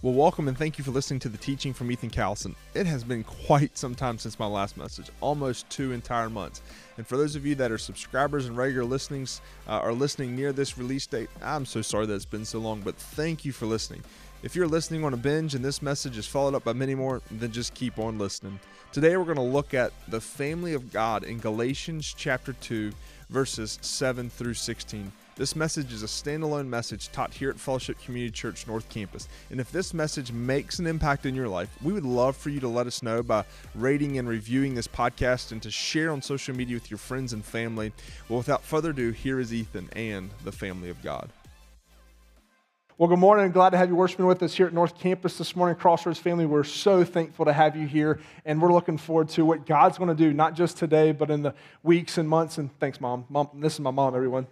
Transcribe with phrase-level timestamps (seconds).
[0.00, 2.54] Well, welcome and thank you for listening to the teaching from Ethan Callison.
[2.72, 6.62] It has been quite some time since my last message, almost two entire months.
[6.98, 10.52] And for those of you that are subscribers and regular listenings, uh, are listening near
[10.52, 13.66] this release date, I'm so sorry that it's been so long, but thank you for
[13.66, 14.04] listening.
[14.44, 17.20] If you're listening on a binge and this message is followed up by many more,
[17.32, 18.60] then just keep on listening.
[18.92, 22.92] Today we're going to look at the family of God in Galatians chapter 2,
[23.30, 25.10] verses 7 through 16.
[25.38, 29.28] This message is a standalone message taught here at Fellowship Community Church North Campus.
[29.52, 32.58] And if this message makes an impact in your life, we would love for you
[32.58, 33.44] to let us know by
[33.76, 37.44] rating and reviewing this podcast and to share on social media with your friends and
[37.44, 37.92] family.
[38.28, 41.30] Well, without further ado, here is Ethan and the family of God.
[42.98, 43.52] Well, good morning.
[43.52, 45.76] Glad to have you worshiping with us here at North Campus this morning.
[45.76, 49.66] Crossroads family, we're so thankful to have you here, and we're looking forward to what
[49.66, 52.58] God's going to do, not just today, but in the weeks and months.
[52.58, 53.24] And thanks, Mom.
[53.28, 54.48] Mom this is my mom, everyone.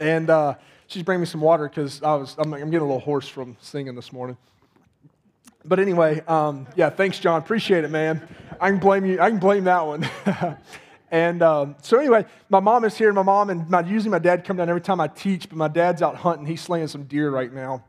[0.00, 0.54] And uh,
[0.86, 3.56] she's bringing me some water because I was I'm, I'm, getting a little hoarse from
[3.60, 4.36] singing this morning.
[5.64, 7.40] But anyway, um, yeah, thanks, John.
[7.40, 8.26] Appreciate it, man.
[8.60, 9.20] I can blame you.
[9.20, 10.06] I can blame that one.
[11.10, 13.12] and um, so anyway, my mom is here.
[13.12, 15.68] My mom and my, usually my dad come down every time I teach, but my
[15.68, 16.46] dad's out hunting.
[16.46, 17.82] He's slaying some deer right now.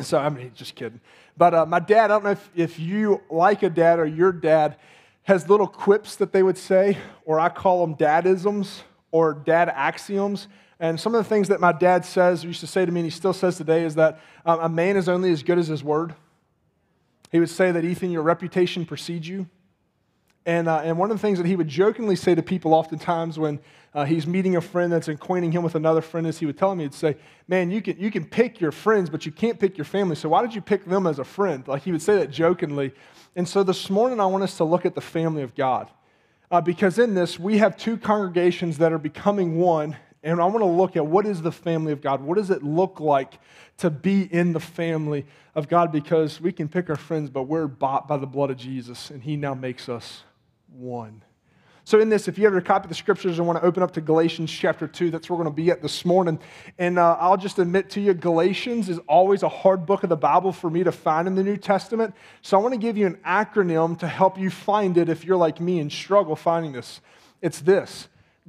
[0.00, 1.00] So I mean, just kidding.
[1.36, 4.32] But uh, my dad, I don't know if, if you like a dad or your
[4.32, 4.76] dad
[5.24, 10.48] has little quips that they would say, or I call them dadisms or dad axioms
[10.80, 13.06] and some of the things that my dad says, used to say to me, and
[13.06, 15.82] he still says today, is that um, a man is only as good as his
[15.82, 16.14] word.
[17.32, 19.48] He would say that, Ethan, your reputation precedes you.
[20.46, 23.38] And, uh, and one of the things that he would jokingly say to people oftentimes
[23.38, 23.58] when
[23.92, 26.74] uh, he's meeting a friend that's acquainting him with another friend is he would tell
[26.74, 27.16] me, he'd say,
[27.48, 30.16] Man, you can, you can pick your friends, but you can't pick your family.
[30.16, 31.66] So why did you pick them as a friend?
[31.66, 32.92] Like he would say that jokingly.
[33.36, 35.90] And so this morning I want us to look at the family of God.
[36.50, 39.96] Uh, because in this, we have two congregations that are becoming one
[40.28, 42.20] and I want to look at what is the family of God?
[42.20, 43.38] What does it look like
[43.78, 45.90] to be in the family of God?
[45.90, 49.22] Because we can pick our friends, but we're bought by the blood of Jesus, and
[49.22, 50.24] He now makes us
[50.70, 51.22] one.
[51.84, 53.92] So, in this, if you have copy of the scriptures and want to open up
[53.92, 56.38] to Galatians chapter 2, that's where we're going to be at this morning.
[56.78, 60.16] And uh, I'll just admit to you, Galatians is always a hard book of the
[60.16, 62.14] Bible for me to find in the New Testament.
[62.42, 65.38] So, I want to give you an acronym to help you find it if you're
[65.38, 67.00] like me and struggle finding this.
[67.40, 68.08] It's this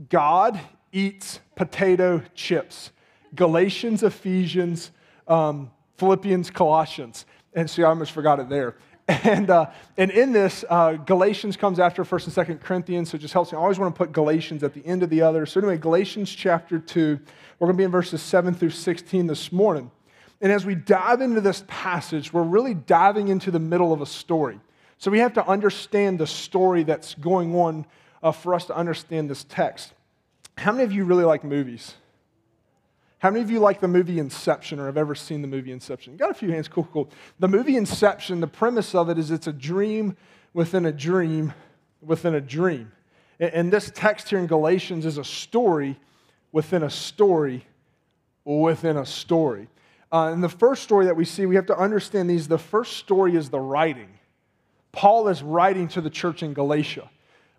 [0.10, 0.60] God
[0.92, 2.92] eats potato chips.
[3.36, 4.92] Galatians, Ephesians,
[5.28, 7.26] um, Philippians, Colossians.
[7.54, 8.76] And see, I almost forgot it there.
[9.24, 13.22] And, uh, and in this, uh, Galatians comes after 1st and 2nd Corinthians, so it
[13.22, 13.58] just helps me.
[13.58, 15.48] I always want to put Galatians at the end of the other.
[15.48, 17.20] So, anyway, Galatians chapter 2,
[17.58, 19.90] we're going to be in verses 7 through 16 this morning.
[20.42, 24.06] And as we dive into this passage, we're really diving into the middle of a
[24.06, 24.60] story.
[25.00, 27.88] So, we have to understand the story that's going on
[28.22, 29.94] uh, for us to understand this text.
[30.60, 31.96] How many of you really like movies?
[33.20, 36.18] How many of you like the movie Inception or have ever seen the movie Inception?
[36.18, 36.68] Got a few hands.
[36.68, 37.10] Cool, cool.
[37.40, 40.18] The movie Inception, the premise of it is it's a dream
[40.54, 41.54] within a dream
[42.02, 42.92] within a dream.
[43.40, 45.98] And this text here in Galatians is a story
[46.52, 47.66] within a story
[48.44, 49.68] within a story.
[50.12, 52.48] Uh, and the first story that we see, we have to understand these.
[52.48, 54.10] The first story is the writing.
[54.92, 57.10] Paul is writing to the church in Galatia.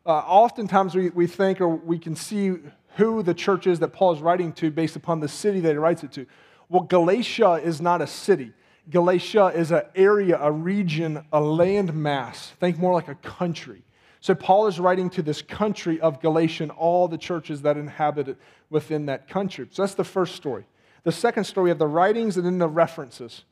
[0.05, 2.56] Uh, oftentimes we, we think or we can see
[3.00, 5.78] who the church is that Paul is writing to based upon the city that he
[5.78, 6.27] writes it to.
[6.69, 8.53] Well, Galatia is not a city.
[8.91, 12.49] Galatia is an area, a region, a land mass.
[12.61, 13.83] Think more like a country.
[14.21, 18.28] So Paul is writing to this country of Galatia and all the churches that inhabit
[18.28, 18.37] it
[18.69, 19.67] within that country.
[19.71, 20.67] So that's the first story.
[21.05, 23.44] The second story, we have the writings and then the references.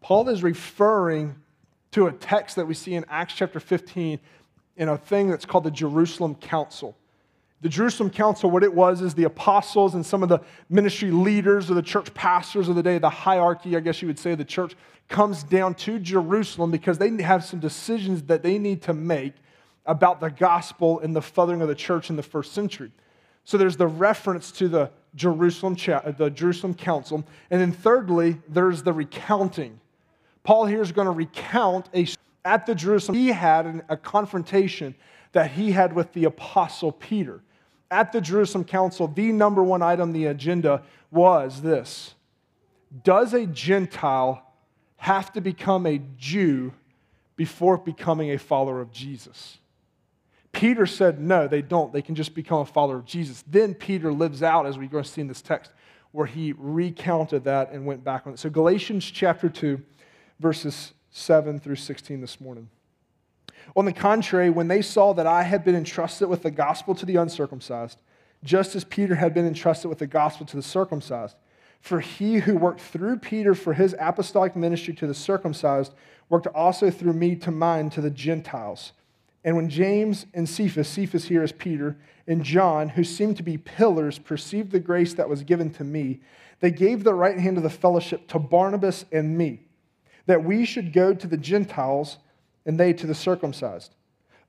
[0.00, 1.36] Paul is referring
[1.92, 4.18] to a text that we see in Acts chapter 15
[4.76, 6.96] in a thing that's called the Jerusalem Council.
[7.62, 11.70] The Jerusalem Council, what it was, is the apostles and some of the ministry leaders
[11.70, 14.44] or the church pastors of the day, the hierarchy, I guess you would say, the
[14.44, 14.76] church
[15.08, 19.32] comes down to Jerusalem because they have some decisions that they need to make
[19.86, 22.90] about the gospel and the furthering of the church in the first century.
[23.44, 27.24] So there's the reference to the Jerusalem, uh, the Jerusalem Council.
[27.50, 29.80] And then thirdly, there's the recounting.
[30.42, 32.06] Paul here is going to recount a,
[32.44, 34.94] at the Jerusalem, he had a confrontation
[35.32, 37.40] that he had with the apostle Peter
[37.90, 42.14] at the Jerusalem Council, the number one item on the agenda was this
[43.04, 44.42] Does a Gentile
[44.96, 46.72] have to become a Jew
[47.36, 49.58] before becoming a follower of Jesus?
[50.52, 51.92] Peter said, No, they don't.
[51.92, 53.44] They can just become a follower of Jesus.
[53.46, 55.70] Then Peter lives out, as we're going to see in this text,
[56.12, 58.38] where he recounted that and went back on it.
[58.38, 59.80] So, Galatians chapter 2,
[60.40, 62.70] verses 7 through 16 this morning.
[63.74, 67.06] On the contrary, when they saw that I had been entrusted with the gospel to
[67.06, 68.00] the uncircumcised,
[68.44, 71.36] just as Peter had been entrusted with the gospel to the circumcised,
[71.80, 75.92] For he who worked through Peter for his apostolic ministry to the circumcised
[76.28, 78.92] worked also through me to mine to the Gentiles.
[79.44, 81.96] And when James and Cephas, Cephas here is Peter,
[82.26, 86.20] and John, who seemed to be pillars, perceived the grace that was given to me,
[86.58, 89.60] they gave the right hand of the fellowship to Barnabas and me,
[90.26, 92.18] that we should go to the Gentiles
[92.66, 93.94] and they to the circumcised.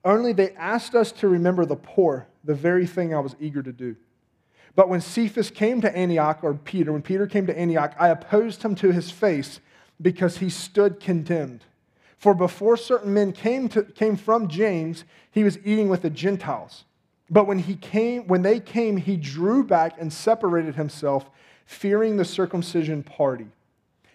[0.04, 3.72] Only they asked us to remember the poor, the very thing I was eager to
[3.72, 3.96] do.
[4.74, 8.62] But when Cephas came to Antioch, or Peter, when Peter came to Antioch, I opposed
[8.62, 9.60] him to his face
[10.00, 11.64] because he stood condemned.
[12.16, 16.84] For before certain men came, to, came from James, he was eating with the Gentiles.
[17.30, 21.28] But when, he came, when they came, he drew back and separated himself,
[21.66, 23.46] fearing the circumcision party.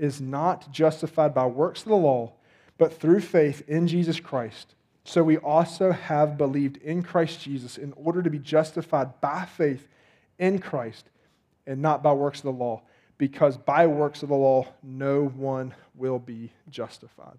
[0.00, 2.32] is not justified by works of the law,
[2.78, 4.74] but through faith in Jesus Christ.
[5.04, 9.86] So we also have believed in Christ Jesus in order to be justified by faith
[10.38, 11.10] in Christ
[11.66, 12.82] and not by works of the law,
[13.18, 17.36] because by works of the law, no one will be justified.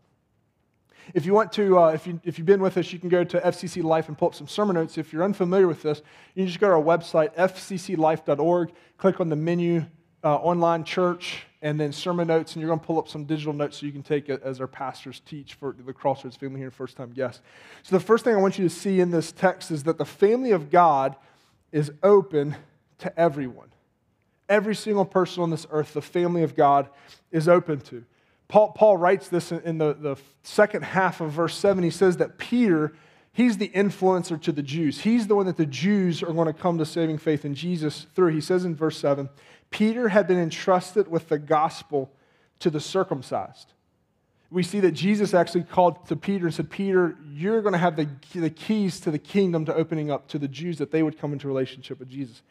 [1.15, 3.23] If you want to, uh, if, you, if you've been with us, you can go
[3.23, 4.99] to FCC Life and pull up some sermon notes.
[4.99, 6.03] If you're unfamiliar with this,
[6.35, 9.85] you can just go to our website, fcclife.org, click on the menu,
[10.23, 13.53] uh, online church, and then sermon notes, and you're going to pull up some digital
[13.53, 16.71] notes so you can take it as our pastors teach for the Crossroads family here,
[16.71, 17.41] first time guests.
[17.83, 20.05] So, the first thing I want you to see in this text is that the
[20.05, 21.15] family of God
[21.71, 22.55] is open
[22.99, 23.69] to everyone.
[24.49, 26.89] Every single person on this earth, the family of God
[27.31, 28.03] is open to.
[28.47, 31.83] Paul, Paul writes this in the, the second half of verse 7.
[31.83, 32.91] He says that Peter,
[33.31, 34.99] he's the influencer to the Jews.
[34.99, 38.07] He's the one that the Jews are going to come to saving faith in Jesus
[38.13, 38.33] through.
[38.33, 39.29] He says in verse 7
[39.71, 42.11] Peter had been entrusted with the gospel
[42.59, 43.73] to the circumcised.
[44.51, 47.95] We see that Jesus actually called to Peter and said, Peter, you're going to have
[47.95, 51.17] the, the keys to the kingdom to opening up to the Jews that they would
[51.17, 52.41] come into relationship with Jesus.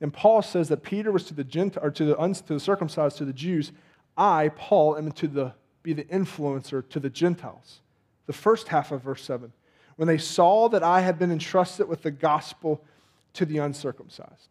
[0.00, 3.18] And Paul says that Peter was to the Gentile, or to the, to the circumcised,
[3.18, 3.70] to the Jews.
[4.16, 7.80] I, Paul, am to the, be the influencer to the Gentiles.
[8.26, 9.52] The first half of verse 7.
[9.94, 12.84] When they saw that I had been entrusted with the gospel
[13.34, 14.48] to the uncircumcised.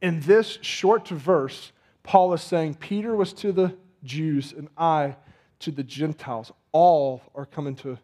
[0.00, 1.72] In this short verse,
[2.02, 5.16] Paul is saying Peter was to the Jews and I
[5.60, 6.52] to the Gentiles.
[6.72, 7.98] All are coming to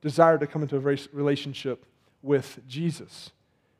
[0.00, 1.86] desire to come into a relationship
[2.22, 3.30] with Jesus.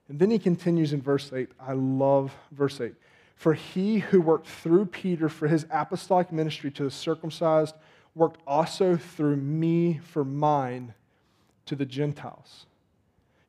[0.08, 1.50] And then he continues in verse 8.
[1.61, 2.94] I love verse 8.
[3.37, 7.75] For he who worked through Peter for his apostolic ministry to the circumcised
[8.14, 10.94] worked also through me for mine
[11.67, 12.67] to the Gentiles.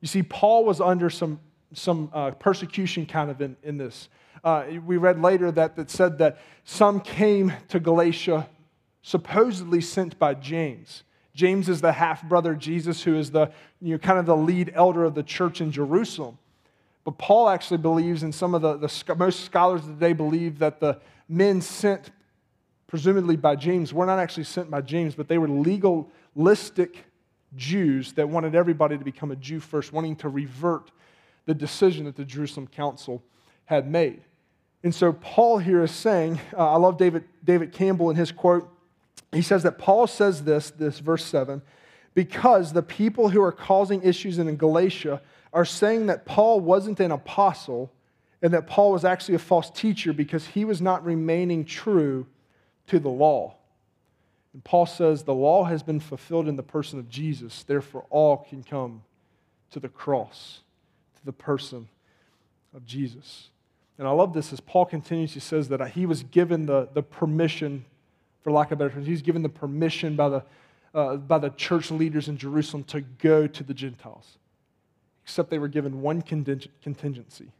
[0.00, 1.40] You see, Paul was under some
[1.76, 4.08] some uh, persecution kind of in, in this.
[4.42, 8.48] Uh, we read later that that said that some came to Galatia
[9.02, 11.04] supposedly sent by James.
[11.34, 13.50] James is the half brother Jesus, who is the
[13.80, 16.38] you know, kind of the lead elder of the church in Jerusalem.
[17.04, 20.58] But Paul actually believes, and some of the, the most scholars of the day believe
[20.58, 22.10] that the men sent,
[22.86, 27.04] presumably by James, were not actually sent by James, but they were legalistic
[27.54, 30.90] Jews that wanted everybody to become a Jew first, wanting to revert
[31.46, 33.22] the decision that the Jerusalem council
[33.64, 34.22] had made.
[34.82, 38.68] And so Paul here is saying, uh, I love David, David Campbell in his quote.
[39.32, 41.62] He says that Paul says this, this verse 7,
[42.14, 45.20] because the people who are causing issues in Galatia
[45.52, 47.92] are saying that Paul wasn't an apostle
[48.42, 52.26] and that Paul was actually a false teacher because he was not remaining true
[52.86, 53.56] to the law.
[54.52, 58.36] And Paul says the law has been fulfilled in the person of Jesus, therefore all
[58.36, 59.02] can come
[59.70, 60.60] to the cross
[61.26, 61.88] the person
[62.74, 63.48] of Jesus.
[63.98, 67.02] And I love this as Paul continues, he says that he was given the, the
[67.02, 67.84] permission,
[68.42, 70.44] for lack of better terms, he was given the permission by the,
[70.94, 74.38] uh, by the church leaders in Jerusalem to go to the Gentiles,
[75.24, 77.50] except they were given one contingency.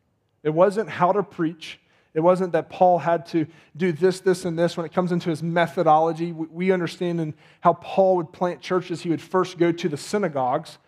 [0.43, 1.81] It wasn't how to preach.
[2.15, 3.47] It wasn't that Paul had to
[3.77, 4.77] do this, this, and this.
[4.77, 9.11] When it comes into his methodology, we understand in how Paul would plant churches, he
[9.11, 10.79] would first go to the synagogues,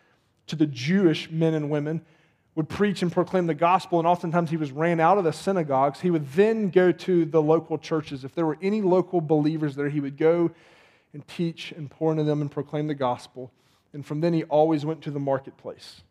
[0.47, 2.02] to the Jewish men and women,
[2.58, 6.00] would preach and proclaim the gospel, and oftentimes he was ran out of the synagogues.
[6.00, 8.24] He would then go to the local churches.
[8.24, 10.50] If there were any local believers there, he would go
[11.12, 13.52] and teach and pour into them and proclaim the gospel.
[13.92, 16.02] And from then he always went to the marketplace.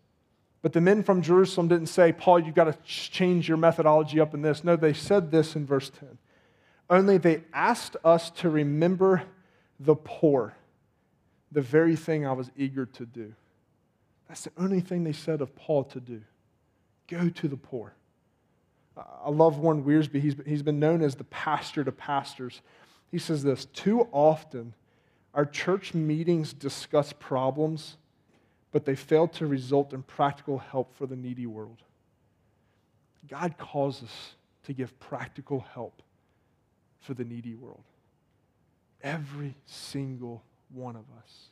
[0.61, 4.33] But the men from Jerusalem didn't say, Paul, you've got to change your methodology up
[4.33, 4.63] in this.
[4.63, 6.17] No, they said this in verse 10.
[6.89, 9.23] only they asked us to remember
[9.81, 10.55] the poor,
[11.51, 13.33] the very thing I was eager to do.
[14.29, 16.21] That's the only thing they said of Paul to do.
[17.07, 17.93] Go to the poor.
[18.97, 20.19] I love Warren Wiersbe.
[20.19, 22.61] He's, he's been known as the pastor to pastors.
[23.11, 24.73] He says this Too often,
[25.33, 27.97] our church meetings discuss problems,
[28.71, 31.83] but they fail to result in practical help for the needy world.
[33.27, 36.01] God calls us to give practical help
[36.99, 37.83] for the needy world.
[39.01, 41.49] Every single one of us.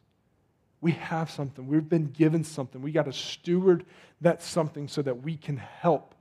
[0.85, 1.65] We have something.
[1.65, 2.79] We've been given something.
[2.79, 3.87] We got to steward
[4.21, 6.13] that something so that we can help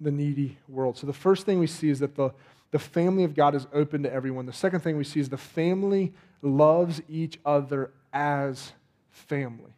[0.00, 0.98] the needy world.
[0.98, 2.30] So the first thing we see is that the,
[2.72, 4.46] the family of God is open to everyone.
[4.46, 6.12] The second thing we see is the family
[6.42, 8.72] loves each other as
[9.10, 9.76] family.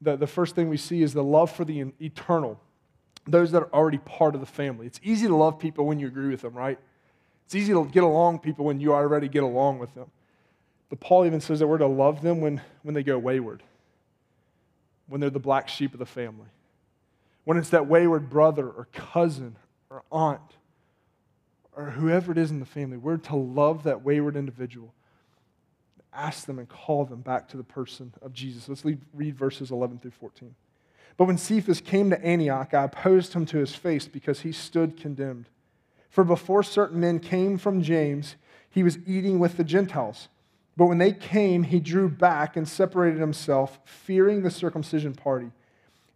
[0.00, 2.58] The, the first thing we see is the love for the eternal,
[3.28, 4.88] those that are already part of the family.
[4.88, 6.80] It's easy to love people when you agree with them, right?
[7.46, 10.10] It's easy to get along people when you already get along with them.
[10.92, 13.62] But Paul even says that we're to love them when, when they go wayward,
[15.08, 16.48] when they're the black sheep of the family
[17.44, 19.56] when it's that wayward brother or cousin
[19.90, 20.40] or aunt
[21.74, 24.92] or whoever it is in the family, we're to love that wayward individual.
[26.12, 28.68] Ask them and call them back to the person of Jesus.
[28.68, 28.84] Let's
[29.14, 30.54] read verses 11 through 14.
[31.16, 35.00] But when Cephas came to Antioch, I opposed him to his face because he stood
[35.00, 35.46] condemned.
[36.10, 38.36] For before certain men came from James,
[38.68, 40.28] he was eating with the Gentiles.
[40.76, 45.52] But when they came, he drew back and separated himself, fearing the circumcision party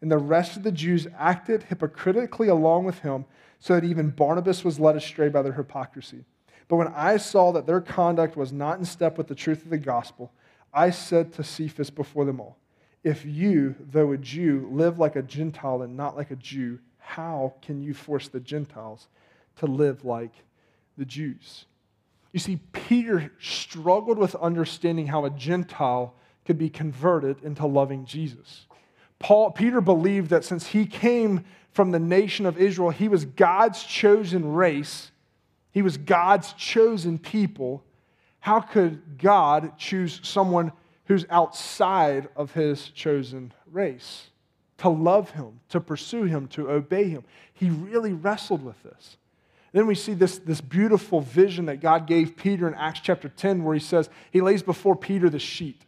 [0.00, 3.24] and the rest of the Jews acted hypocritically along with him,
[3.58, 6.24] so that even Barnabas was led astray by their hypocrisy.
[6.68, 9.70] But when I saw that their conduct was not in step with the truth of
[9.70, 10.32] the gospel,
[10.74, 12.58] I said to Cephas before them all,
[13.02, 17.54] If you, though a Jew, live like a Gentile and not like a Jew, how
[17.62, 19.08] can you force the Gentiles
[19.56, 20.34] to live like
[20.98, 21.64] the Jews?
[22.32, 26.14] You see, Peter struggled with understanding how a Gentile
[26.44, 28.66] could be converted into loving Jesus.
[29.18, 33.82] Paul, Peter believed that since he came from the nation of Israel, he was God's
[33.84, 35.10] chosen race,
[35.72, 37.82] he was God's chosen people.
[38.40, 40.72] How could God choose someone
[41.06, 44.30] who's outside of his chosen race?
[44.78, 47.24] To love him, to pursue him, to obey him.
[47.52, 49.16] He really wrestled with this.
[49.76, 53.62] Then we see this, this beautiful vision that God gave Peter in Acts chapter 10,
[53.62, 55.82] where he says, He lays before Peter the sheet.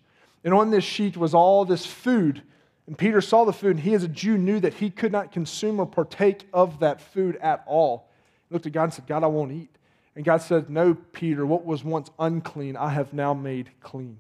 [0.45, 2.43] And on this sheet was all this food
[2.89, 5.31] and Peter saw the food, and he, as a Jew, knew that he could not
[5.31, 8.09] consume or partake of that food at all.
[8.49, 9.69] He looked at God and said, God, I won't eat.
[10.17, 14.17] And God said, No, Peter, what was once unclean, I have now made clean.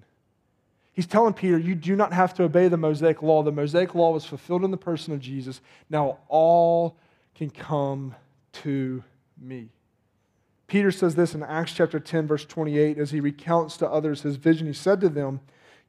[0.92, 3.42] He's telling Peter, You do not have to obey the Mosaic law.
[3.42, 5.62] The Mosaic law was fulfilled in the person of Jesus.
[5.88, 6.98] Now all
[7.34, 8.14] can come
[8.52, 9.02] to
[9.40, 9.68] me.
[10.66, 14.36] Peter says this in Acts chapter 10, verse 28, as he recounts to others his
[14.36, 14.66] vision.
[14.66, 15.40] He said to them,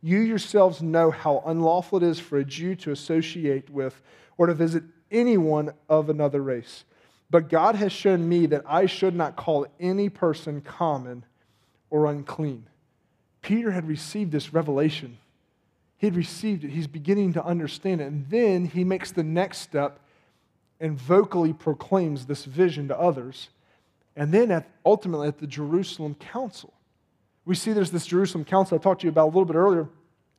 [0.01, 4.01] you yourselves know how unlawful it is for a Jew to associate with
[4.37, 6.85] or to visit anyone of another race.
[7.29, 11.25] But God has shown me that I should not call any person common
[11.89, 12.65] or unclean.
[13.41, 15.17] Peter had received this revelation.
[15.97, 16.71] He had received it.
[16.71, 18.05] He's beginning to understand it.
[18.05, 19.99] And then he makes the next step
[20.79, 23.49] and vocally proclaims this vision to others.
[24.15, 26.73] And then at, ultimately at the Jerusalem Council.
[27.45, 29.89] We see there's this Jerusalem council I talked to you about a little bit earlier,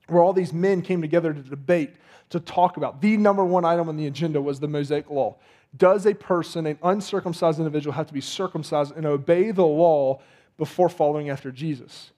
[0.06, 1.94] where all these men came together to debate,
[2.30, 3.00] to talk about.
[3.00, 5.36] The number one item on the agenda was the Mosaic Law.
[5.76, 10.20] Does a person, an uncircumcised individual, have to be circumcised and obey the law
[10.56, 12.10] before following after Jesus?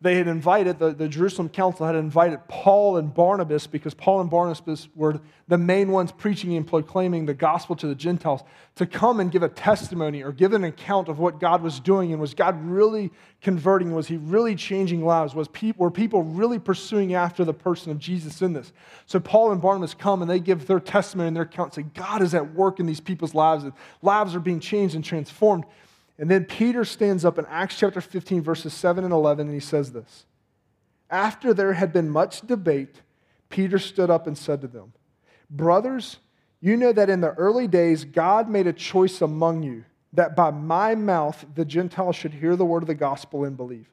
[0.00, 4.30] They had invited, the, the Jerusalem council had invited Paul and Barnabas because Paul and
[4.30, 8.44] Barnabas were the main ones preaching and proclaiming the gospel to the Gentiles
[8.76, 12.12] to come and give a testimony or give an account of what God was doing
[12.12, 13.10] and was God really
[13.42, 13.92] converting?
[13.92, 15.34] Was he really changing lives?
[15.34, 18.72] Was people, were people really pursuing after the person of Jesus in this?
[19.06, 22.22] So Paul and Barnabas come and they give their testimony and their account, say, God
[22.22, 25.64] is at work in these people's lives and lives are being changed and transformed.
[26.18, 29.60] And then Peter stands up in Acts chapter 15, verses 7 and 11, and he
[29.60, 30.26] says this
[31.10, 33.02] After there had been much debate,
[33.48, 34.92] Peter stood up and said to them,
[35.50, 36.18] Brothers,
[36.60, 40.50] you know that in the early days God made a choice among you that by
[40.50, 43.88] my mouth the Gentiles should hear the word of the gospel and believe.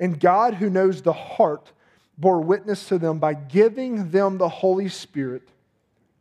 [0.00, 1.72] And God, who knows the heart,
[2.18, 5.48] bore witness to them by giving them the Holy Spirit,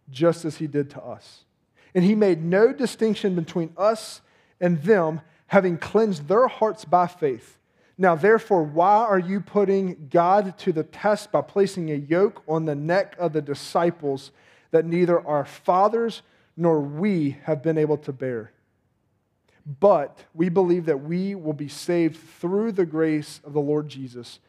[0.10, 1.46] just as he did to us.
[1.94, 4.22] And he made no distinction between us
[4.60, 7.58] and them having cleansed their hearts by faith.
[7.98, 12.66] Now, therefore, why are you putting God to the test by placing a yoke on
[12.66, 14.32] the neck of the disciples
[14.72, 16.22] that neither our fathers
[16.58, 18.52] nor we have been able to bear?
[19.80, 24.40] but we believe that we will be saved through the grace of the Lord Jesus,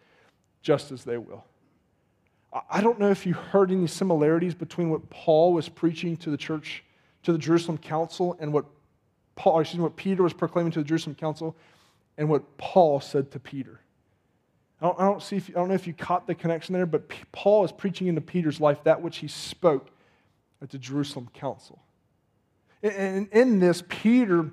[0.62, 1.44] just as they will.
[2.70, 6.36] I don't know if you heard any similarities between what Paul was preaching to the
[6.36, 6.84] church,
[7.22, 8.66] to the Jerusalem council, and what
[9.34, 11.56] Paul, excuse me, what Peter was proclaiming to the Jerusalem council,
[12.18, 13.80] and what Paul said to Peter.
[14.80, 16.86] I don't, I don't see if, I don't know if you caught the connection there,
[16.86, 19.90] but P- Paul is preaching into Peter's life that which he spoke
[20.60, 21.80] at the Jerusalem council.
[22.82, 24.50] And in this, Peter,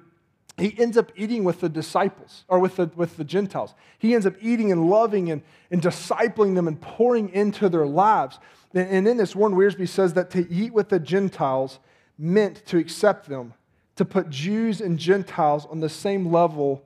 [0.57, 3.73] he ends up eating with the disciples or with the, with the Gentiles.
[3.97, 8.39] He ends up eating and loving and, and discipling them and pouring into their lives.
[8.73, 11.79] And in this, Warren Wiersbe says that to eat with the Gentiles
[12.19, 13.53] meant to accept them,
[13.99, 16.81] to put Jews and Gentiles on the same level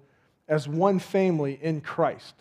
[0.47, 2.33] as one family in Christ.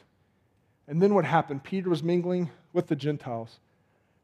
[0.88, 1.62] And then what happened?
[1.62, 3.61] Peter was mingling with the Gentiles.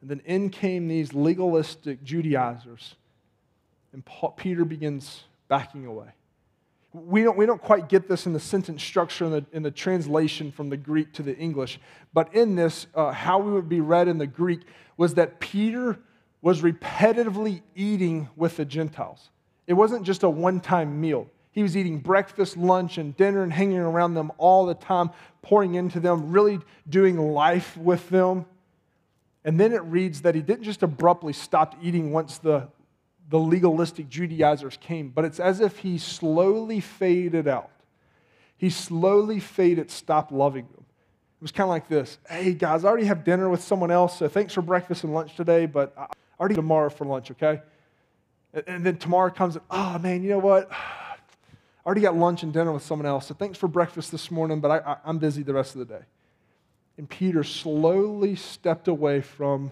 [0.01, 2.95] And then in came these legalistic Judaizers
[3.93, 6.09] and Paul, Peter begins backing away.
[6.95, 9.71] We don't, we don't quite get this in the sentence structure in the, in the
[9.71, 11.79] translation from the Greek to the English,
[12.15, 14.63] but in this, uh, how we would be read in the Greek
[14.97, 15.99] was that Peter
[16.41, 19.29] was repetitively eating with the Gentiles.
[19.69, 21.29] It wasn't just a one time meal.
[21.53, 25.11] He was eating breakfast, lunch, and dinner and hanging around them all the time,
[25.43, 26.59] pouring into them, really
[26.89, 28.47] doing life with them.
[29.45, 32.69] And then it reads that he didn't just abruptly stop eating once the
[33.29, 37.71] the legalistic Judaizers came, but it's as if he slowly faded out.
[38.57, 40.87] He slowly faded, stopped loving them.
[41.39, 44.19] It was kind of like this Hey, guys, I already have dinner with someone else,
[44.19, 46.07] so thanks for breakfast and lunch today, but I
[46.41, 47.61] already tomorrow for lunch, okay?
[48.67, 50.71] And then tomorrow comes, oh man, you know what?
[50.73, 51.17] I
[51.87, 54.71] already got lunch and dinner with someone else, so thanks for breakfast this morning, but
[54.71, 56.05] I, I'm busy the rest of the day.
[56.97, 59.71] And Peter slowly stepped away from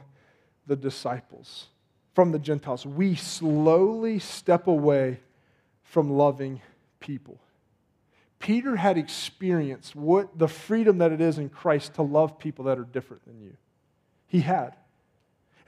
[0.67, 1.69] the disciples
[2.17, 2.87] from the Gentiles.
[2.87, 5.21] We slowly step away
[5.83, 6.63] from loving
[6.99, 7.39] people.
[8.39, 12.79] Peter had experienced what the freedom that it is in Christ to love people that
[12.79, 13.55] are different than you.
[14.27, 14.77] He had.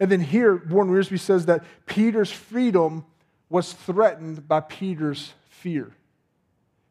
[0.01, 3.05] And then here, Warren Wiersbe says that Peter's freedom
[3.49, 5.93] was threatened by Peter's fear.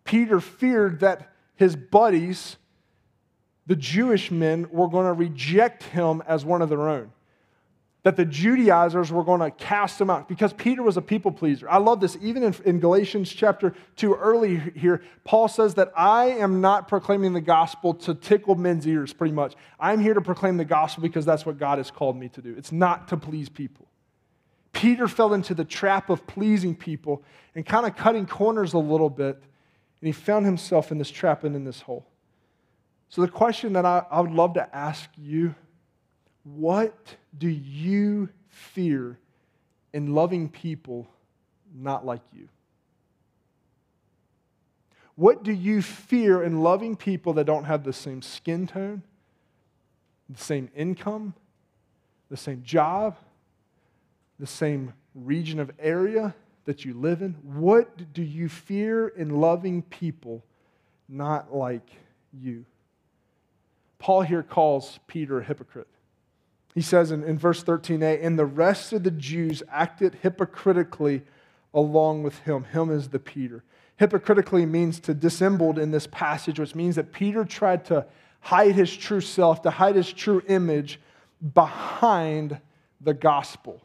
[0.04, 2.58] Peter feared that his buddies,
[3.65, 7.12] the Jewish men, were going to reject him as one of their own
[8.08, 11.70] that the Judaizers were going to cast him out because Peter was a people pleaser.
[11.70, 12.17] I love this.
[12.22, 17.34] Even in, in, Galatians chapter 2, early here, Paul says that I am not proclaiming
[17.34, 19.56] the gospel to tickle men's ears, pretty much.
[19.78, 22.56] I'm here to proclaim the gospel because that's what God has called me to do.
[22.58, 23.89] It's not to please people.
[24.72, 27.24] Peter fell into the trap of pleasing people
[27.56, 31.43] and kind of cutting corners a little bit, and he found himself in this trap
[31.43, 32.08] and in this hole.
[33.10, 35.56] So, the question that I, I would love to ask you
[36.56, 39.20] what do you fear
[39.94, 41.08] in loving people
[41.74, 42.48] not like you?
[45.16, 49.02] What do you fear in loving people that don't have the same skin tone,
[50.30, 51.34] the same income,
[52.30, 53.18] the same job,
[54.40, 57.34] the same region of area that you live in?
[57.42, 60.46] What do you fear in loving people
[61.10, 61.90] not like
[62.32, 62.66] you?
[63.98, 65.88] Paul here calls Peter a hypocrite.
[66.78, 71.24] He says in, in verse 13a, and the rest of the Jews acted hypocritically
[71.74, 72.66] along with him.
[72.66, 73.63] Him is the Peter.
[73.96, 78.06] Hypocritically means to dissembled in this passage, which means that Peter tried to
[78.42, 81.00] hide his true self, to hide his true image
[81.56, 82.62] behind
[83.02, 83.82] the gospel.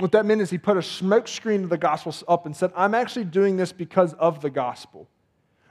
[0.00, 2.94] What that meant is he put a smokescreen of the gospel up and said, I'm
[2.96, 5.08] actually doing this because of the gospel.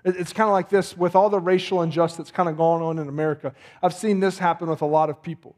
[0.06, 3.00] It's kind of like this with all the racial injustice that's kind of going on
[3.00, 3.54] in America.
[3.82, 5.58] I've seen this happen with a lot of people.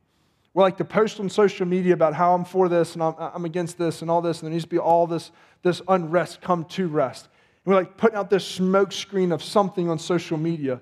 [0.56, 3.44] We like to post on social media about how I'm for this and I'm, I'm
[3.44, 5.32] against this and all this, and there needs to be all this,
[5.64, 7.28] this unrest come to rest.
[7.66, 10.82] And we're like putting out this smoke screen of something on social media,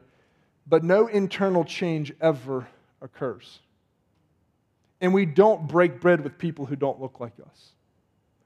[0.68, 2.68] but no internal change ever
[3.02, 3.62] occurs.
[5.02, 7.72] And we don't break bread with people who don't look like us.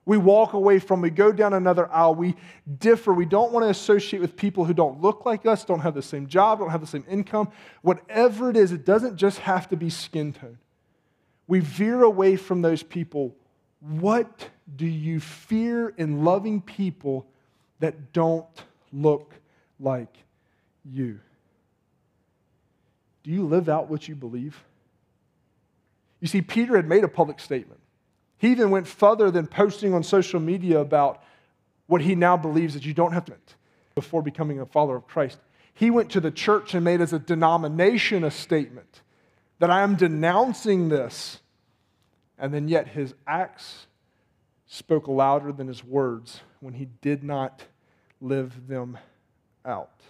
[0.06, 2.36] We walk away from, we go down another aisle, we
[2.80, 3.14] differ.
[3.14, 6.02] We don't want to associate with people who don't look like us, don't have the
[6.02, 7.50] same job, don't have the same income.
[7.82, 10.58] Whatever it is, it doesn't just have to be skin tone
[11.48, 13.36] we veer away from those people,
[13.80, 17.26] what do you fear in loving people
[17.80, 18.46] that don't
[18.92, 19.34] look
[19.80, 20.16] like
[20.84, 21.20] you?
[23.24, 24.62] Do you live out what you believe?
[26.20, 27.80] You see, Peter had made a public statement.
[28.38, 31.24] He even went further than posting on social media about
[31.88, 33.34] what he now believes that you don't have to
[33.96, 35.40] before becoming a follower of Christ.
[35.74, 39.02] He went to the church and made as a denomination a statement
[39.60, 41.40] that I am denouncing this.
[42.38, 43.88] And then yet his acts
[44.68, 47.64] spoke louder than his words when he did not
[48.22, 48.98] live them
[49.66, 50.02] out.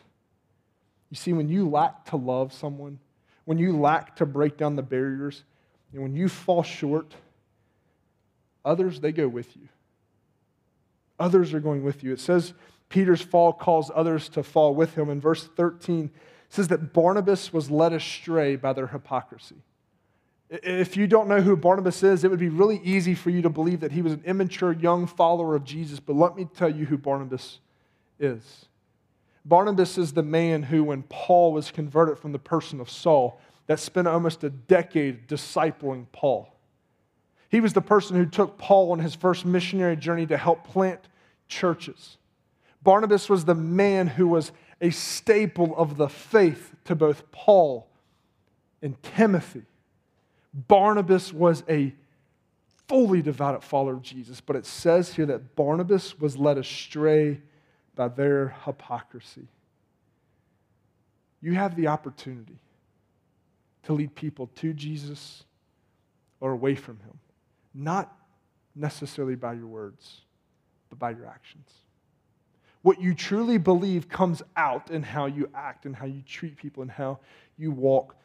[1.09, 2.99] You see, when you lack to love someone,
[3.45, 5.43] when you lack to break down the barriers,
[5.93, 7.15] and when you fall short,
[8.65, 9.69] others, they go with you.
[11.19, 12.11] Others are going with you.
[12.11, 12.53] It says
[12.89, 15.09] Peter's fall calls others to fall with him.
[15.09, 16.11] In verse 13,
[16.49, 19.57] says that Barnabas was led astray by their hypocrisy.
[20.49, 23.49] If you don't know who Barnabas is, it would be really easy for you to
[23.49, 25.99] believe that he was an immature young follower of Jesus.
[25.99, 27.59] But let me tell you who Barnabas
[28.17, 28.65] is.
[29.43, 33.79] Barnabas is the man who, when Paul was converted from the person of Saul, that
[33.79, 36.53] spent almost a decade discipling Paul.
[37.49, 41.01] He was the person who took Paul on his first missionary journey to help plant
[41.47, 42.17] churches.
[42.83, 44.51] Barnabas was the man who was
[44.81, 47.87] a staple of the faith to both Paul
[48.81, 49.63] and Timothy.
[50.53, 51.93] Barnabas was a
[52.87, 57.41] fully devoted follower of Jesus, but it says here that Barnabas was led astray
[57.95, 59.47] by their hypocrisy.
[61.41, 62.57] You have the opportunity
[63.83, 65.43] to lead people to Jesus
[66.39, 67.19] or away from him,
[67.73, 68.15] not
[68.75, 70.21] necessarily by your words,
[70.89, 71.69] but by your actions.
[72.87, 76.83] What you truly believe comes out in how you act and how you treat people
[76.83, 77.19] and how
[77.57, 78.15] you walk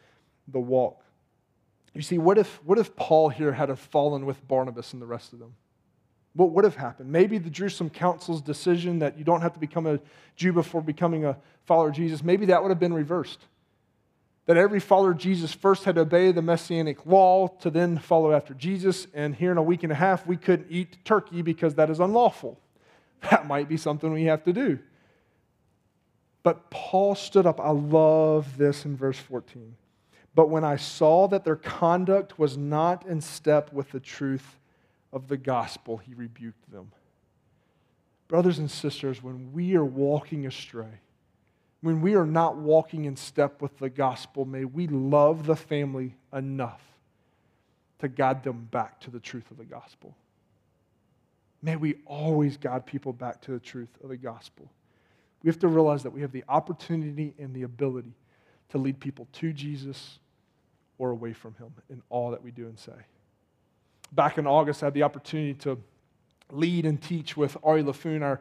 [0.46, 1.03] the walk.
[1.94, 5.33] You see, what if, what if Paul here had fallen with Barnabas and the rest
[5.33, 5.57] of them?
[6.35, 7.11] What would have happened?
[7.11, 9.98] Maybe the Jerusalem Council's decision that you don't have to become a
[10.37, 13.40] Jew before becoming a follower of Jesus, maybe that would have been reversed.
[14.46, 18.31] That every follower of Jesus first had to obey the messianic law to then follow
[18.31, 21.75] after Jesus, and here in a week and a half, we couldn't eat turkey because
[21.75, 22.61] that is unlawful.
[23.30, 24.78] That might be something we have to do.
[26.42, 27.61] But Paul stood up.
[27.61, 29.76] I love this in verse 14.
[30.35, 34.56] But when I saw that their conduct was not in step with the truth
[35.12, 36.90] of the gospel, he rebuked them.
[38.28, 41.00] Brothers and sisters, when we are walking astray,
[41.82, 46.14] when we are not walking in step with the gospel, may we love the family
[46.32, 46.80] enough
[47.98, 50.16] to guide them back to the truth of the gospel.
[51.62, 54.68] May we always guide people back to the truth of the gospel.
[55.42, 58.12] We have to realize that we have the opportunity and the ability
[58.70, 60.18] to lead people to Jesus
[60.98, 62.92] or away from Him in all that we do and say.
[64.12, 65.79] Back in August, I had the opportunity to
[66.51, 68.40] lead and teach with Ari Laffoon, our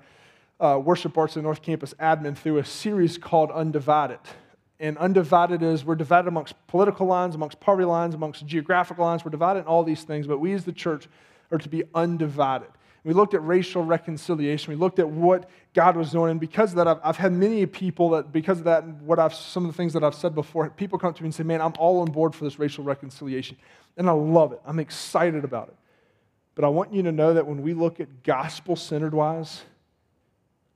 [0.60, 4.20] uh, worship arts and North Campus admin, through a series called Undivided.
[4.80, 9.24] And undivided is we're divided amongst political lines, amongst party lines, amongst geographical lines.
[9.24, 11.08] We're divided in all these things, but we as the church
[11.52, 12.70] are to be undivided.
[13.04, 14.72] We looked at racial reconciliation.
[14.72, 16.32] We looked at what God was doing.
[16.32, 19.34] And because of that, I've, I've, had many people that, because of that, what I've,
[19.34, 21.62] some of the things that I've said before, people come to me and say, Man,
[21.62, 23.58] I'm all on board for this racial reconciliation.
[23.98, 24.62] And I love it.
[24.66, 25.76] I'm excited about it.
[26.54, 29.64] But I want you to know that when we look at gospel centered wise,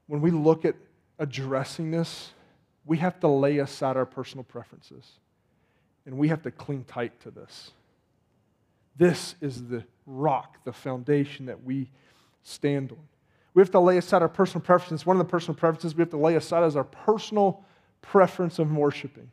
[0.07, 0.75] when we look at
[1.19, 2.31] addressing this,
[2.85, 5.11] we have to lay aside our personal preferences.
[6.05, 7.71] And we have to cling tight to this.
[8.97, 11.89] This is the rock, the foundation that we
[12.45, 12.99] stand on.
[13.53, 15.05] We have to lay aside our personal preferences.
[15.05, 17.63] One of the personal preferences we have to lay aside is our personal
[18.01, 19.29] preference of worshiping.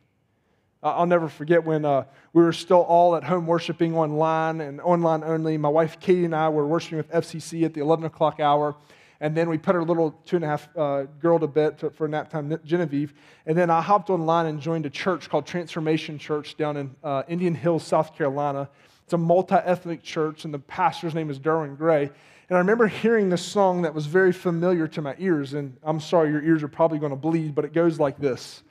[0.81, 5.23] I'll never forget when uh, we were still all at home worshiping online and online
[5.23, 5.57] only.
[5.57, 8.75] My wife Katie and I were worshiping with FCC at the 11 o'clock hour.
[9.21, 11.89] And then we put our little two and a half uh, girl to bed to,
[11.91, 13.13] for nap time, Genevieve.
[13.45, 17.23] And then I hopped online and joined a church called Transformation Church down in uh,
[17.29, 18.67] Indian Hills, South Carolina.
[19.05, 22.09] It's a multi ethnic church, and the pastor's name is Derwin Gray.
[22.53, 25.55] And I remember hearing this song that was very familiar to my ears.
[25.55, 28.61] And I'm sorry, your ears are probably going to bleed, but it goes like this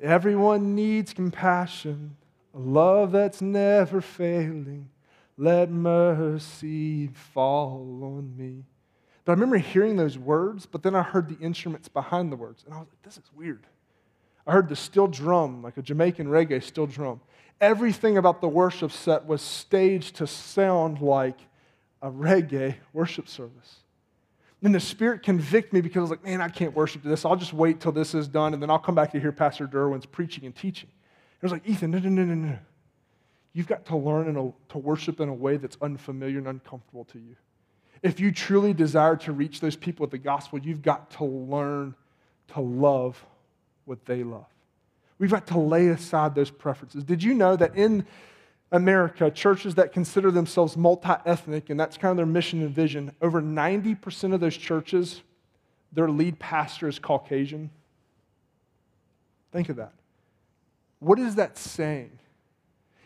[0.00, 2.16] Everyone needs compassion,
[2.54, 4.88] a love that's never failing.
[5.36, 8.64] Let mercy fall on me.
[9.26, 12.64] But I remember hearing those words, but then I heard the instruments behind the words.
[12.64, 13.66] And I was like, this is weird.
[14.46, 17.20] I heard the steel drum, like a Jamaican reggae steel drum.
[17.60, 21.36] Everything about the worship set was staged to sound like
[22.04, 23.76] a reggae worship service.
[24.62, 27.24] And the Spirit convicted me because I was like, man, I can't worship this.
[27.24, 29.66] I'll just wait till this is done, and then I'll come back to hear Pastor
[29.66, 30.88] Derwin's preaching and teaching.
[30.88, 32.58] It was like, Ethan, no, no, no, no, no.
[33.54, 37.18] You've got to learn a, to worship in a way that's unfamiliar and uncomfortable to
[37.18, 37.36] you.
[38.02, 41.94] If you truly desire to reach those people with the gospel, you've got to learn
[42.48, 43.24] to love
[43.86, 44.46] what they love.
[45.18, 47.04] We've got to lay aside those preferences.
[47.04, 48.06] Did you know that in
[48.74, 53.12] America, churches that consider themselves multi ethnic, and that's kind of their mission and vision,
[53.22, 55.22] over 90% of those churches,
[55.92, 57.70] their lead pastor is Caucasian.
[59.52, 59.92] Think of that.
[60.98, 62.18] What is that saying?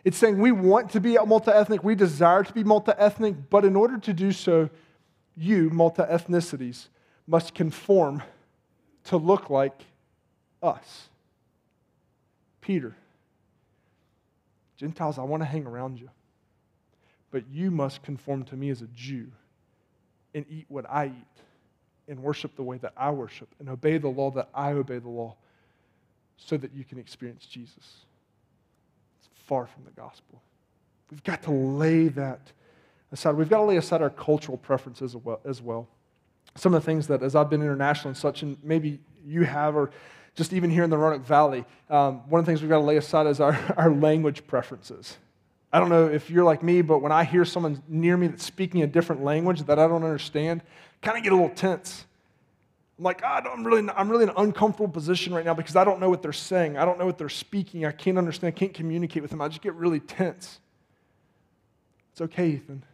[0.04, 3.66] It's saying we want to be multi ethnic, we desire to be multi ethnic, but
[3.66, 4.70] in order to do so,
[5.37, 6.87] you, multi ethnicities,
[7.26, 8.22] must conform
[9.04, 9.83] to look like
[10.62, 11.11] us.
[12.62, 12.96] Peter,
[14.79, 16.09] Gentiles, I want to hang around you,
[17.31, 19.27] but you must conform to me as a Jew
[20.35, 21.43] and eat what I eat
[22.09, 25.09] and worship the way that I worship and obey the law that I obey the
[25.09, 25.37] law
[26.37, 28.05] so that you can experience Jesus.
[29.19, 30.41] It's far from the gospel.
[31.11, 32.53] We've got to lay that
[33.11, 33.35] aside.
[33.35, 35.88] We've got to lay aside our cultural preferences as well.
[36.55, 39.77] Some of the things that, as I've been international and such, and maybe you have,
[39.77, 39.91] or
[40.38, 42.85] just even here in the Roanoke Valley, um, one of the things we've got to
[42.85, 45.18] lay aside is our, our language preferences.
[45.72, 48.44] I don't know if you're like me, but when I hear someone near me that's
[48.44, 50.62] speaking a different language that I don't understand,
[51.03, 52.07] kind of get a little tense.
[52.96, 55.83] I'm like, God, I'm really, I'm really in an uncomfortable position right now because I
[55.83, 56.79] don't know what they're saying.
[56.79, 57.85] I don't know what they're speaking.
[57.85, 58.55] I can't understand.
[58.55, 59.42] I can't communicate with them.
[59.42, 60.61] I just get really tense.
[62.12, 62.85] It's okay, Ethan.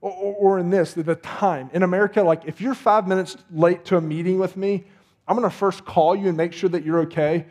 [0.00, 1.70] Or, or, or in this, the time.
[1.74, 4.84] In America, like if you're five minutes late to a meeting with me,
[5.26, 7.46] I'm going to first call you and make sure that you're okay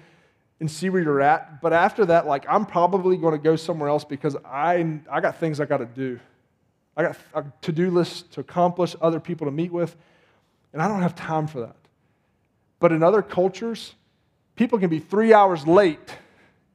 [0.60, 1.62] and see where you're at.
[1.62, 5.38] But after that, like I'm probably going to go somewhere else because I, I got
[5.38, 6.20] things I got to do.
[6.96, 9.96] I got a to-do list to accomplish, other people to meet with.
[10.72, 11.76] And I don't have time for that.
[12.80, 13.96] But in other cultures,
[14.56, 16.18] people can be three hours late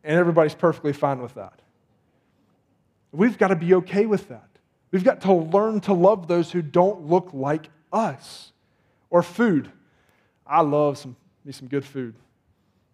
[0.04, 1.60] and everybody's perfectly fine with that.
[3.12, 4.48] We've got to be okay with that.
[4.90, 8.52] We've got to learn to love those who don't look like us.
[9.10, 9.70] Or food.
[10.50, 12.14] I love some, me some good food.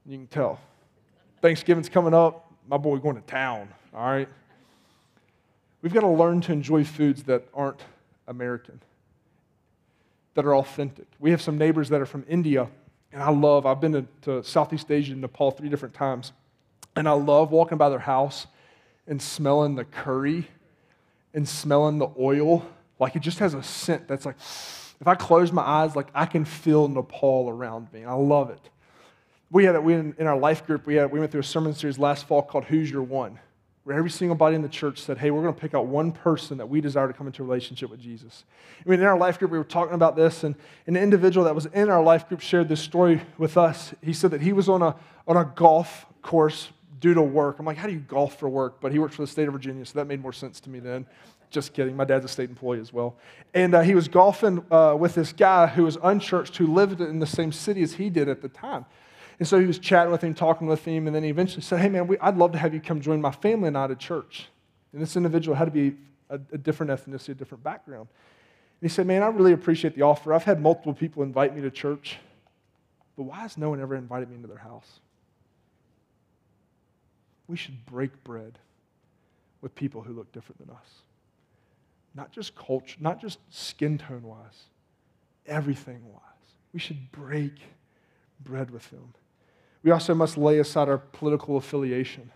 [0.04, 0.60] You can tell.
[1.40, 2.52] Thanksgiving's coming up.
[2.68, 4.28] My boy going to town, all right?
[5.80, 7.80] We've got to learn to enjoy foods that aren't
[8.28, 8.80] American
[10.36, 11.06] that are authentic.
[11.18, 12.68] We have some neighbors that are from India,
[13.10, 16.32] and I love, I've been to, to Southeast Asia and Nepal three different times,
[16.94, 18.46] and I love walking by their house
[19.06, 20.48] and smelling the curry
[21.32, 22.66] and smelling the oil.
[22.98, 24.36] Like it just has a scent that's like,
[25.00, 28.04] if I close my eyes, like I can feel Nepal around me.
[28.04, 28.70] I love it.
[29.50, 31.74] We had we in, in our life group, we, had, we went through a sermon
[31.74, 33.38] series last fall called Who's Your One?
[33.86, 36.10] where every single body in the church said, Hey, we're going to pick out one
[36.10, 38.42] person that we desire to come into relationship with Jesus.
[38.84, 40.56] I mean, in our life group, we were talking about this, and
[40.88, 43.94] an individual that was in our life group shared this story with us.
[44.02, 44.96] He said that he was on a,
[45.28, 47.60] on a golf course due to work.
[47.60, 48.80] I'm like, How do you golf for work?
[48.80, 50.80] But he works for the state of Virginia, so that made more sense to me
[50.80, 51.06] then.
[51.56, 51.96] Just kidding.
[51.96, 53.16] My dad's a state employee as well.
[53.54, 57.18] And uh, he was golfing uh, with this guy who was unchurched who lived in
[57.18, 58.84] the same city as he did at the time.
[59.38, 61.80] And so he was chatting with him, talking with him, and then he eventually said,
[61.80, 63.98] Hey, man, we, I'd love to have you come join my family and I at
[63.98, 64.48] church.
[64.92, 65.96] And this individual had to be
[66.28, 68.06] a, a different ethnicity, a different background.
[68.82, 70.34] And he said, Man, I really appreciate the offer.
[70.34, 72.18] I've had multiple people invite me to church,
[73.16, 75.00] but why has no one ever invited me into their house?
[77.48, 78.58] We should break bread
[79.62, 81.05] with people who look different than us.
[82.16, 84.64] Not just culture, not just skin tone wise,
[85.46, 86.22] everything wise.
[86.72, 87.52] We should break
[88.40, 89.12] bread with them.
[89.82, 92.30] We also must lay aside our political affiliation.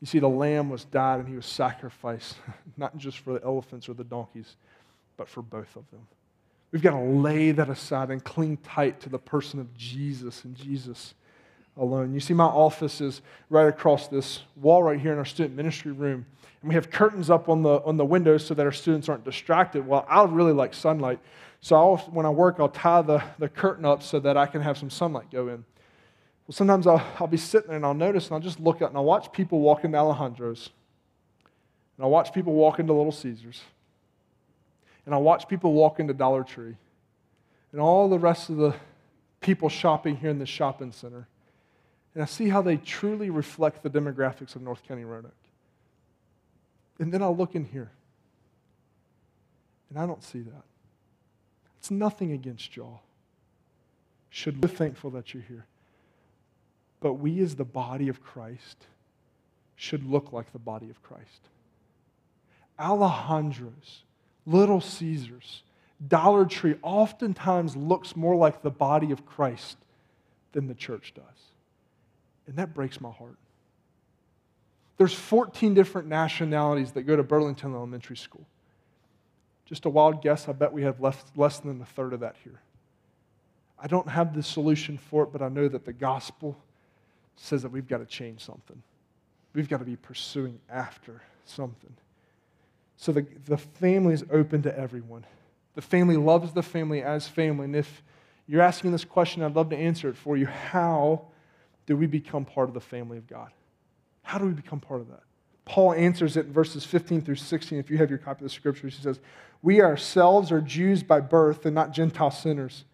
[0.00, 2.36] You see, the lamb was died and he was sacrificed,
[2.76, 4.56] not just for the elephants or the donkeys,
[5.16, 6.06] but for both of them.
[6.70, 10.54] We've got to lay that aside and cling tight to the person of Jesus and
[10.54, 11.14] Jesus
[11.76, 12.14] alone.
[12.14, 15.92] You see, my office is right across this wall right here in our student ministry
[15.92, 16.26] room.
[16.62, 19.24] And we have curtains up on the, on the windows so that our students aren't
[19.24, 19.86] distracted.
[19.86, 21.18] Well, I really like sunlight.
[21.60, 24.62] So I'll, when I work, I'll tie the, the curtain up so that I can
[24.62, 25.64] have some sunlight go in.
[26.46, 28.90] Well, sometimes I'll, I'll be sitting there and I'll notice and I'll just look out
[28.90, 30.70] and I'll watch people walk into Alejandro's.
[31.96, 33.62] And I'll watch people walk into Little Caesars.
[35.04, 36.76] And I'll watch people walk into Dollar Tree.
[37.72, 38.74] And all the rest of the
[39.40, 41.26] people shopping here in the shopping center.
[42.16, 45.34] And I see how they truly reflect the demographics of North County Roanoke.
[46.98, 47.90] And then I'll look in here.
[49.90, 50.62] And I don't see that.
[51.78, 53.02] It's nothing against y'all.
[54.30, 55.66] Should be thankful that you're here.
[57.00, 58.86] But we, as the body of Christ,
[59.74, 61.50] should look like the body of Christ.
[62.80, 64.04] Alejandro's,
[64.46, 65.64] Little Caesars,
[66.08, 69.76] Dollar Tree oftentimes looks more like the body of Christ
[70.52, 71.55] than the church does.
[72.46, 73.36] And that breaks my heart.
[74.98, 78.46] There's 14 different nationalities that go to Burlington Elementary School.
[79.66, 82.36] Just a wild guess, I bet we have less, less than a third of that
[82.44, 82.60] here.
[83.78, 86.56] I don't have the solution for it, but I know that the gospel
[87.36, 88.82] says that we've got to change something.
[89.52, 91.94] We've got to be pursuing after something.
[92.96, 95.26] So the, the family is open to everyone.
[95.74, 97.66] The family loves the family as family.
[97.66, 98.02] And if
[98.48, 100.46] you're asking this question, I'd love to answer it for you.
[100.46, 101.26] How
[101.86, 103.50] do we become part of the family of God?
[104.22, 105.22] How do we become part of that?
[105.64, 107.78] Paul answers it in verses 15 through 16.
[107.78, 109.20] If you have your copy of the scriptures, he says,
[109.62, 112.84] We ourselves are Jews by birth and not Gentile sinners.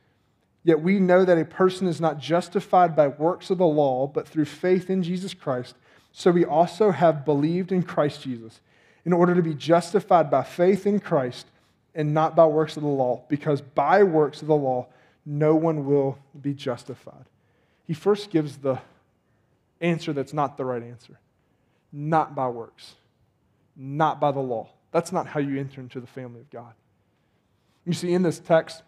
[0.64, 4.28] Yet we know that a person is not justified by works of the law, but
[4.28, 5.74] through faith in Jesus Christ.
[6.12, 8.60] So we also have believed in Christ Jesus,
[9.04, 11.46] in order to be justified by faith in Christ
[11.94, 14.86] and not by works of the law, because by works of the law,
[15.26, 17.24] no one will be justified.
[17.92, 18.80] He first gives the
[19.82, 21.18] answer that's not the right answer
[21.92, 22.94] not by works,
[23.76, 24.70] not by the law.
[24.92, 26.72] That's not how you enter into the family of God.
[27.84, 28.82] You see, in this text,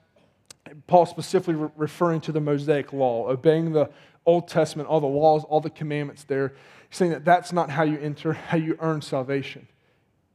[0.87, 3.91] Paul specifically re- referring to the Mosaic law, obeying the
[4.25, 6.55] Old Testament, all the laws, all the commandments there,
[6.89, 9.69] saying that that's not how you enter, how you earn salvation.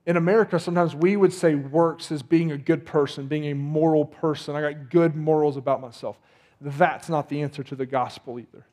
[0.05, 4.05] In America, sometimes we would say works as being a good person, being a moral
[4.05, 4.55] person.
[4.55, 6.19] I got good morals about myself.
[6.61, 8.65] That's not the answer to the gospel either.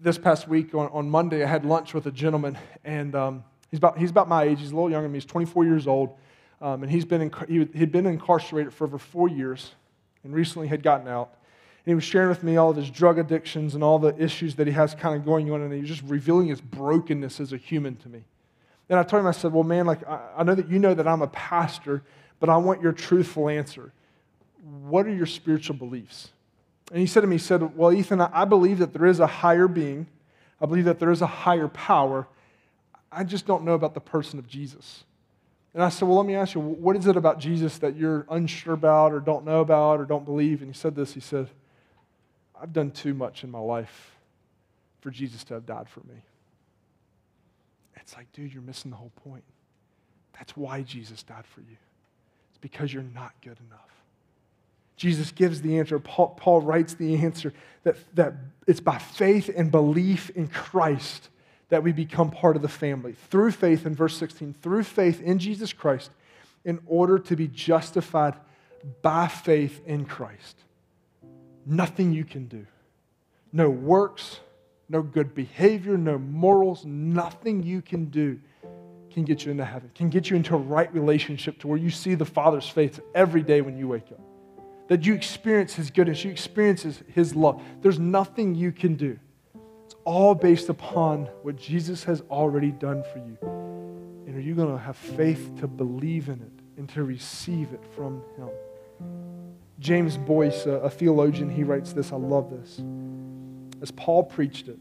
[0.00, 3.78] This past week on, on Monday, I had lunch with a gentleman, and um, he's,
[3.78, 4.60] about, he's about my age.
[4.60, 5.18] He's a little younger than me.
[5.18, 6.16] He's 24 years old,
[6.60, 9.72] um, and he's been in, he, he'd been incarcerated for over four years
[10.24, 11.36] and recently had gotten out.
[11.84, 14.56] And he was sharing with me all of his drug addictions and all the issues
[14.56, 17.52] that he has kind of going on, and he was just revealing his brokenness as
[17.52, 18.24] a human to me.
[18.88, 20.94] And I told him, I said, Well, man, like, I, I know that you know
[20.94, 22.02] that I'm a pastor,
[22.38, 23.92] but I want your truthful answer.
[24.82, 26.30] What are your spiritual beliefs?
[26.90, 29.26] And he said to me, He said, Well, Ethan, I believe that there is a
[29.26, 30.06] higher being,
[30.60, 32.26] I believe that there is a higher power.
[33.10, 35.04] I just don't know about the person of Jesus.
[35.74, 38.26] And I said, Well, let me ask you, what is it about Jesus that you're
[38.30, 40.62] unsure about or don't know about or don't believe?
[40.62, 41.48] And he said this He said,
[42.60, 44.16] I've done too much in my life
[45.00, 46.22] for Jesus to have died for me.
[47.96, 49.42] It's like, dude, you're missing the whole point.
[50.34, 51.76] That's why Jesus died for you.
[52.50, 53.95] It's because you're not good enough.
[54.96, 55.98] Jesus gives the answer.
[55.98, 58.34] Paul, Paul writes the answer that, that
[58.66, 61.28] it's by faith and belief in Christ
[61.68, 63.14] that we become part of the family.
[63.30, 66.10] Through faith, in verse 16, through faith in Jesus Christ,
[66.64, 68.34] in order to be justified
[69.02, 70.56] by faith in Christ.
[71.64, 72.66] Nothing you can do.
[73.52, 74.40] No works,
[74.88, 78.40] no good behavior, no morals, nothing you can do
[79.10, 81.90] can get you into heaven, can get you into a right relationship to where you
[81.90, 84.20] see the Father's face every day when you wake up.
[84.88, 87.62] That you experience His goodness, you experience His, love.
[87.82, 89.18] There's nothing you can do
[89.84, 93.38] It's all based upon what Jesus has already done for you.
[94.26, 97.82] And are you going to have faith to believe in it and to receive it
[97.94, 98.48] from Him?
[99.78, 102.12] James Boice, a, a theologian, he writes this.
[102.12, 102.82] I love this.
[103.82, 104.78] As Paul preached it,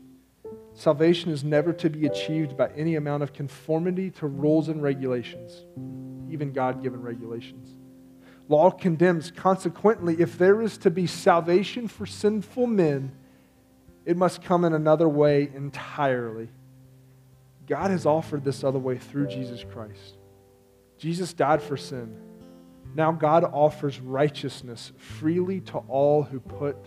[0.74, 5.66] salvation is never to be achieved by any amount of conformity to rules and regulations,
[6.32, 7.76] even God given regulations.
[8.48, 9.32] Law condemns.
[9.32, 13.12] Consequently, if there is to be salvation for sinful men,
[14.06, 16.50] it must come in another way entirely.
[17.66, 20.18] God has offered this other way through Jesus Christ.
[20.98, 22.16] Jesus died for sin.
[22.94, 26.78] Now God offers righteousness freely to all who put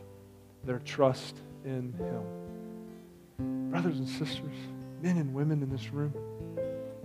[0.64, 3.70] their trust in Him.
[3.70, 4.54] Brothers and sisters,
[5.02, 6.14] men and women in this room,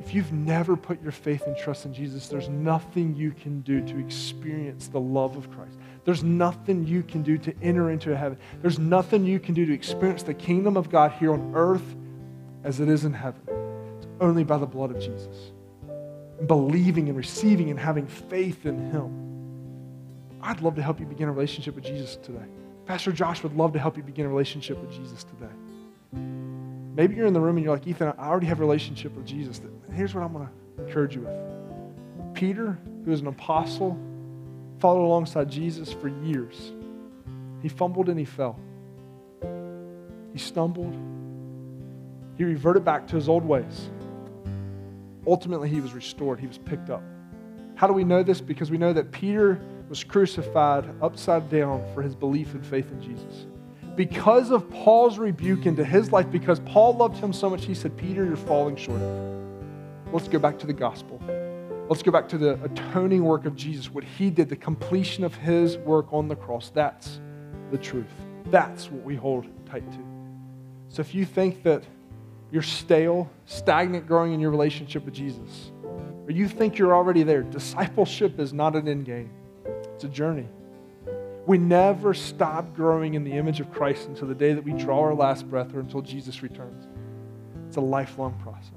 [0.05, 3.79] if you've never put your faith and trust in Jesus, there's nothing you can do
[3.87, 5.77] to experience the love of Christ.
[6.03, 8.37] There's nothing you can do to enter into heaven.
[8.61, 11.95] There's nothing you can do to experience the kingdom of God here on earth
[12.65, 13.41] as it is in heaven.
[13.97, 15.53] It's only by the blood of Jesus.
[16.47, 20.41] Believing and receiving and having faith in Him.
[20.41, 22.43] I'd love to help you begin a relationship with Jesus today.
[22.85, 26.72] Pastor Josh would love to help you begin a relationship with Jesus today.
[26.95, 29.25] Maybe you're in the room and you're like, Ethan, I already have a relationship with
[29.25, 29.59] Jesus.
[29.91, 32.35] Here's what I'm going to encourage you with.
[32.35, 33.97] Peter, who is an apostle,
[34.79, 36.71] followed alongside Jesus for years.
[37.61, 38.59] He fumbled and he fell.
[40.33, 40.95] He stumbled.
[42.37, 43.89] He reverted back to his old ways.
[45.25, 46.39] Ultimately, he was restored.
[46.39, 47.01] He was picked up.
[47.75, 48.41] How do we know this?
[48.41, 53.01] Because we know that Peter was crucified upside down for his belief and faith in
[53.01, 53.45] Jesus
[53.95, 57.95] because of Paul's rebuke into his life, because Paul loved him so much, he said,
[57.95, 59.01] Peter, you're falling short.
[59.01, 60.13] Of.
[60.13, 61.21] Let's go back to the gospel.
[61.89, 65.35] Let's go back to the atoning work of Jesus, what he did, the completion of
[65.35, 66.71] his work on the cross.
[66.73, 67.19] That's
[67.71, 68.05] the truth.
[68.45, 69.99] That's what we hold tight to.
[70.89, 71.83] So if you think that
[72.51, 75.71] you're stale, stagnant growing in your relationship with Jesus,
[76.25, 79.29] or you think you're already there, discipleship is not an end game,
[79.93, 80.47] it's a journey.
[81.45, 85.01] We never stop growing in the image of Christ until the day that we draw
[85.01, 86.87] our last breath or until Jesus returns.
[87.67, 88.71] It's a lifelong process.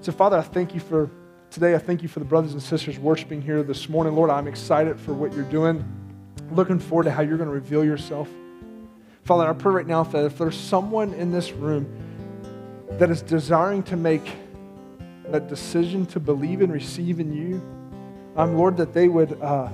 [0.00, 1.10] So, Father, I thank you for
[1.50, 1.74] today.
[1.74, 4.14] I thank you for the brothers and sisters worshiping here this morning.
[4.14, 5.84] Lord, I'm excited for what you're doing.
[6.50, 8.28] Looking forward to how you're going to reveal yourself.
[9.24, 11.86] Father, I pray right now that if there's someone in this room
[12.92, 14.36] that is desiring to make
[15.28, 17.56] that decision to believe and receive in you,
[18.36, 19.68] I'm um, Lord, that they would uh,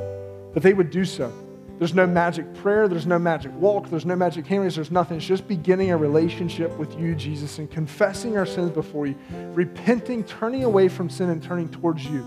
[0.55, 1.33] that they would do so
[1.79, 5.19] There's no magic prayer, there's no magic walk, there's no magic hand there's nothing.
[5.19, 9.15] It's just beginning a relationship with you, Jesus, and confessing our sins before you,
[9.53, 12.27] repenting, turning away from sin, and turning towards you.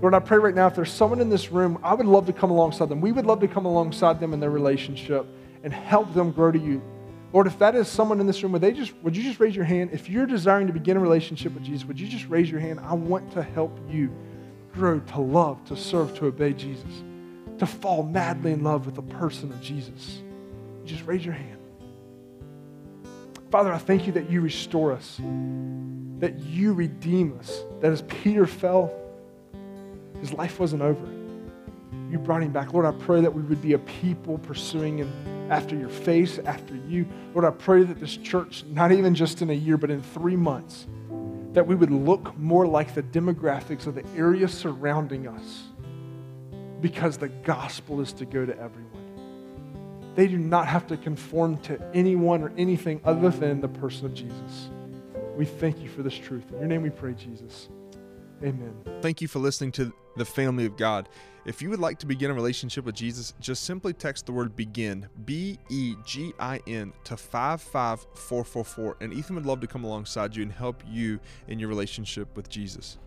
[0.00, 2.32] Lord, I pray right now if there's someone in this room, I would love to
[2.32, 3.00] come alongside them.
[3.00, 5.26] We would love to come alongside them in their relationship
[5.62, 6.82] and help them grow to you.
[7.32, 9.56] Lord, if that is someone in this room, would they just would you just raise
[9.56, 9.90] your hand?
[9.92, 12.78] If you're desiring to begin a relationship with Jesus, would you just raise your hand?
[12.80, 14.14] I want to help you
[14.72, 17.02] grow to love, to serve, to obey Jesus,
[17.58, 20.22] to fall madly in love with the person of Jesus.
[20.84, 21.60] Just raise your hand.
[23.50, 25.20] Father, I thank you that you restore us,
[26.18, 28.92] that you redeem us, that as Peter fell,
[30.20, 31.06] his life wasn't over.
[32.10, 32.72] You brought him back.
[32.72, 36.74] Lord, I pray that we would be a people pursuing and after your face, after
[36.74, 37.06] you.
[37.34, 40.36] Lord, I pray that this church, not even just in a year, but in three
[40.36, 40.86] months,
[41.52, 45.64] that we would look more like the demographics of the area surrounding us
[46.84, 50.12] because the gospel is to go to everyone.
[50.16, 54.12] They do not have to conform to anyone or anything other than the person of
[54.12, 54.68] Jesus.
[55.34, 56.44] We thank you for this truth.
[56.52, 57.70] In your name we pray, Jesus.
[58.42, 58.74] Amen.
[59.00, 61.08] Thank you for listening to the family of God.
[61.46, 64.54] If you would like to begin a relationship with Jesus, just simply text the word
[64.54, 70.36] begin, B E G I N, to 55444, and Ethan would love to come alongside
[70.36, 71.18] you and help you
[71.48, 72.98] in your relationship with Jesus.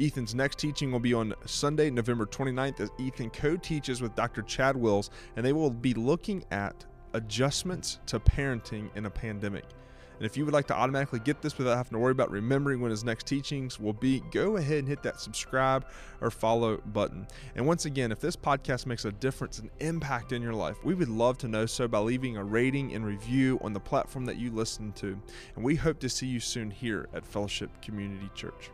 [0.00, 4.42] Ethan's next teaching will be on Sunday, November 29th, as Ethan co teaches with Dr.
[4.42, 6.84] Chad Wills, and they will be looking at
[7.14, 9.64] adjustments to parenting in a pandemic.
[10.22, 12.80] And if you would like to automatically get this without having to worry about remembering
[12.80, 15.84] when his next teachings will be, go ahead and hit that subscribe
[16.20, 17.26] or follow button.
[17.56, 20.94] And once again, if this podcast makes a difference and impact in your life, we
[20.94, 24.36] would love to know so by leaving a rating and review on the platform that
[24.36, 25.20] you listen to.
[25.56, 28.70] And we hope to see you soon here at Fellowship Community Church.